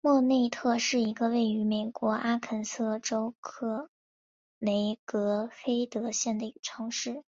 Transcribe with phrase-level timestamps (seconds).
[0.00, 3.90] 莫内特是一个位于美国阿肯色州克
[4.60, 7.24] 雷格黑德县的城市。